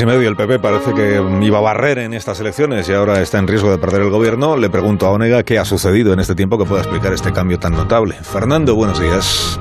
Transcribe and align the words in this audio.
y 0.00 0.06
medio 0.06 0.28
el 0.28 0.36
PP 0.36 0.58
parece 0.58 0.92
que 0.92 1.20
iba 1.42 1.58
a 1.58 1.60
barrer 1.60 1.98
en 1.98 2.14
estas 2.14 2.38
elecciones 2.40 2.88
y 2.88 2.92
ahora 2.92 3.20
está 3.20 3.38
en 3.38 3.48
riesgo 3.48 3.70
de 3.70 3.78
perder 3.78 4.02
el 4.02 4.10
gobierno. 4.10 4.56
Le 4.56 4.70
pregunto 4.70 5.06
a 5.06 5.10
Onega 5.10 5.42
qué 5.42 5.58
ha 5.58 5.64
sucedido 5.64 6.12
en 6.12 6.20
este 6.20 6.34
tiempo 6.34 6.58
que 6.58 6.64
pueda 6.64 6.82
explicar 6.82 7.12
este 7.12 7.32
cambio 7.32 7.58
tan 7.58 7.72
notable. 7.72 8.14
Fernando, 8.22 8.74
buenos 8.74 9.00
días. 9.00 9.58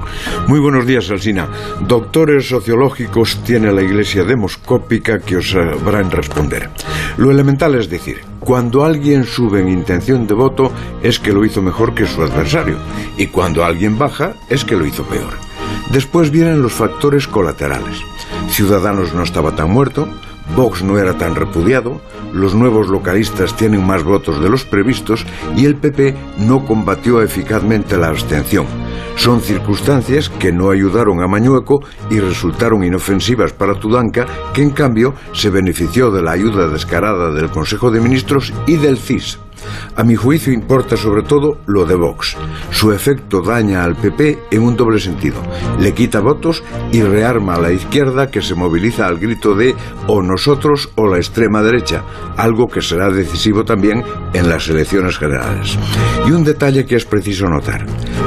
Muy 0.47 0.59
buenos 0.59 0.85
días, 0.85 1.09
Alsina. 1.09 1.47
Doctores 1.79 2.47
sociológicos 2.47 3.41
tiene 3.43 3.71
la 3.71 3.81
Iglesia 3.81 4.23
demoscópica 4.23 5.19
que 5.19 5.37
os 5.37 5.49
sabrán 5.49 6.11
responder. 6.11 6.69
Lo 7.17 7.31
elemental 7.31 7.75
es 7.75 7.89
decir, 7.89 8.21
cuando 8.39 8.83
alguien 8.85 9.23
sube 9.23 9.61
en 9.61 9.69
intención 9.69 10.27
de 10.27 10.33
voto 10.33 10.71
es 11.01 11.19
que 11.19 11.33
lo 11.33 11.45
hizo 11.45 11.61
mejor 11.61 11.95
que 11.95 12.05
su 12.05 12.21
adversario 12.21 12.77
y 13.17 13.27
cuando 13.27 13.63
alguien 13.63 13.97
baja 13.97 14.33
es 14.49 14.65
que 14.65 14.75
lo 14.75 14.85
hizo 14.85 15.03
peor. 15.03 15.33
Después 15.91 16.31
vienen 16.31 16.61
los 16.61 16.73
factores 16.73 17.27
colaterales. 17.27 18.03
Ciudadanos 18.49 19.13
no 19.13 19.23
estaba 19.23 19.55
tan 19.55 19.71
muerto, 19.71 20.07
Vox 20.55 20.83
no 20.83 20.97
era 20.97 21.17
tan 21.17 21.35
repudiado, 21.35 22.01
los 22.33 22.55
nuevos 22.55 22.87
localistas 22.87 23.55
tienen 23.55 23.85
más 23.85 24.03
votos 24.03 24.41
de 24.41 24.49
los 24.49 24.65
previstos 24.65 25.25
y 25.55 25.65
el 25.65 25.75
PP 25.75 26.15
no 26.39 26.65
combatió 26.65 27.21
eficazmente 27.21 27.97
la 27.97 28.07
abstención. 28.07 28.65
Son 29.15 29.41
circunstancias 29.41 30.29
que 30.29 30.51
no 30.51 30.69
ayudaron 30.69 31.21
a 31.21 31.27
Mañueco 31.27 31.83
y 32.09 32.19
resultaron 32.19 32.83
inofensivas 32.83 33.51
para 33.51 33.73
Tudanca, 33.73 34.25
que 34.53 34.61
en 34.61 34.69
cambio 34.69 35.15
se 35.33 35.49
benefició 35.49 36.11
de 36.11 36.21
la 36.21 36.31
ayuda 36.31 36.67
descarada 36.67 37.31
del 37.31 37.49
Consejo 37.49 37.89
de 37.89 37.99
Ministros 37.99 38.53
y 38.67 38.77
del 38.77 38.97
CIS. 38.97 39.39
A 39.95 40.03
mi 40.03 40.15
juicio 40.15 40.53
importa 40.53 40.95
sobre 40.95 41.23
todo 41.23 41.59
lo 41.65 41.85
de 41.85 41.95
Vox. 41.95 42.35
Su 42.71 42.91
efecto 42.91 43.41
daña 43.41 43.83
al 43.83 43.95
PP 43.95 44.39
en 44.51 44.61
un 44.61 44.75
doble 44.75 44.99
sentido. 44.99 45.41
Le 45.79 45.93
quita 45.93 46.19
votos 46.19 46.63
y 46.91 47.01
rearma 47.01 47.55
a 47.55 47.61
la 47.61 47.71
izquierda 47.71 48.29
que 48.29 48.41
se 48.41 48.55
moviliza 48.55 49.07
al 49.07 49.17
grito 49.17 49.55
de 49.55 49.75
o 50.07 50.21
nosotros 50.21 50.89
o 50.95 51.07
la 51.07 51.17
extrema 51.17 51.61
derecha, 51.61 52.03
algo 52.37 52.67
que 52.67 52.81
será 52.81 53.09
decisivo 53.09 53.65
también 53.65 54.03
en 54.33 54.49
las 54.49 54.67
elecciones 54.67 55.17
generales. 55.17 55.77
Y 56.27 56.31
un 56.31 56.43
detalle 56.43 56.85
que 56.85 56.95
es 56.95 57.05
preciso 57.05 57.47
notar. 57.47 57.85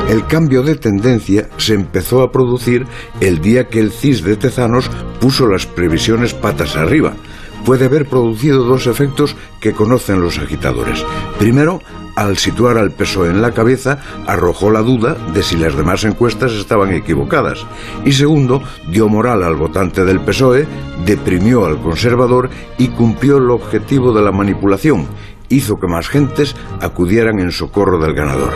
El 0.08 0.26
cambio 0.26 0.62
de 0.62 0.74
tendencia 0.74 1.48
se 1.56 1.74
empezó 1.74 2.22
a 2.22 2.32
producir 2.32 2.86
el 3.20 3.40
día 3.40 3.68
que 3.68 3.80
el 3.80 3.92
CIS 3.92 4.24
de 4.24 4.36
Tezanos 4.36 4.90
puso 5.20 5.46
las 5.46 5.66
previsiones 5.66 6.34
patas 6.34 6.76
arriba 6.76 7.14
puede 7.64 7.86
haber 7.86 8.06
producido 8.06 8.64
dos 8.64 8.86
efectos 8.86 9.36
que 9.60 9.72
conocen 9.72 10.20
los 10.20 10.38
agitadores. 10.38 11.04
Primero, 11.38 11.80
al 12.16 12.36
situar 12.36 12.76
al 12.76 12.90
PSOE 12.90 13.30
en 13.30 13.40
la 13.40 13.52
cabeza, 13.52 13.98
arrojó 14.26 14.70
la 14.70 14.82
duda 14.82 15.16
de 15.32 15.42
si 15.42 15.56
las 15.56 15.76
demás 15.76 16.04
encuestas 16.04 16.52
estaban 16.52 16.92
equivocadas. 16.92 17.64
Y 18.04 18.12
segundo, 18.12 18.62
dio 18.90 19.08
moral 19.08 19.42
al 19.42 19.56
votante 19.56 20.04
del 20.04 20.20
PSOE, 20.20 20.66
deprimió 21.06 21.64
al 21.64 21.80
conservador 21.80 22.50
y 22.78 22.88
cumplió 22.88 23.38
el 23.38 23.50
objetivo 23.50 24.12
de 24.12 24.22
la 24.22 24.32
manipulación, 24.32 25.06
hizo 25.48 25.78
que 25.78 25.86
más 25.86 26.08
gentes 26.08 26.54
acudieran 26.80 27.40
en 27.40 27.52
socorro 27.52 27.98
del 27.98 28.14
ganador. 28.14 28.52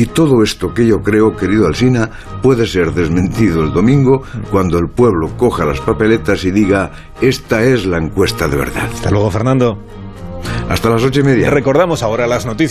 Y 0.00 0.06
todo 0.06 0.42
esto 0.42 0.72
que 0.72 0.86
yo 0.86 1.02
creo, 1.02 1.36
querido 1.36 1.66
Alsina, 1.66 2.08
puede 2.40 2.66
ser 2.66 2.94
desmentido 2.94 3.62
el 3.62 3.70
domingo 3.70 4.22
cuando 4.50 4.78
el 4.78 4.88
pueblo 4.88 5.36
coja 5.36 5.66
las 5.66 5.78
papeletas 5.78 6.42
y 6.44 6.50
diga, 6.50 6.90
esta 7.20 7.62
es 7.62 7.84
la 7.84 7.98
encuesta 7.98 8.48
de 8.48 8.56
verdad. 8.56 8.88
Hasta 8.90 9.10
luego, 9.10 9.30
Fernando. 9.30 9.76
Hasta 10.70 10.88
las 10.88 11.04
ocho 11.04 11.20
y 11.20 11.24
media. 11.24 11.50
Recordamos 11.50 12.02
ahora 12.02 12.26
las 12.26 12.46
noticias. 12.46 12.68